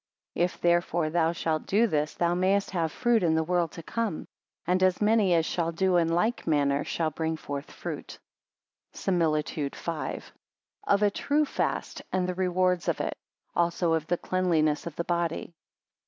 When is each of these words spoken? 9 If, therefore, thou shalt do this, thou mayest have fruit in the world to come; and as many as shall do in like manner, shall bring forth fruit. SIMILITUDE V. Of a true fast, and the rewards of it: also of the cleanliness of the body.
9 0.35 0.45
If, 0.45 0.59
therefore, 0.59 1.11
thou 1.11 1.31
shalt 1.31 1.67
do 1.67 1.85
this, 1.85 2.15
thou 2.15 2.33
mayest 2.33 2.71
have 2.71 2.91
fruit 2.91 3.21
in 3.21 3.35
the 3.35 3.43
world 3.43 3.71
to 3.73 3.83
come; 3.83 4.25
and 4.65 4.81
as 4.81 4.99
many 4.99 5.35
as 5.35 5.45
shall 5.45 5.71
do 5.71 5.97
in 5.97 6.07
like 6.07 6.47
manner, 6.47 6.83
shall 6.83 7.11
bring 7.11 7.37
forth 7.37 7.69
fruit. 7.69 8.17
SIMILITUDE 8.93 9.75
V. 9.75 10.21
Of 10.87 11.03
a 11.03 11.11
true 11.11 11.45
fast, 11.45 12.01
and 12.11 12.27
the 12.27 12.33
rewards 12.33 12.87
of 12.87 12.99
it: 12.99 13.15
also 13.55 13.93
of 13.93 14.07
the 14.07 14.17
cleanliness 14.17 14.87
of 14.87 14.95
the 14.95 15.03
body. 15.03 15.53